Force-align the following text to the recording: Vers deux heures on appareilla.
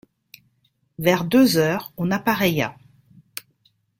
Vers 0.97 1.25
deux 1.25 1.57
heures 1.57 1.93
on 1.95 2.09
appareilla. 2.09 2.75